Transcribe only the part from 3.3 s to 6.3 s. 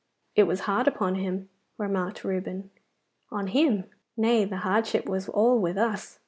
'On him! Nay, the hardship was all with us.